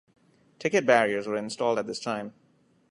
Ticket 0.57 0.87
barriers 0.87 1.27
were 1.27 1.37
installed 1.37 1.77
at 1.77 1.85
this 1.85 1.99
time. 1.99 2.33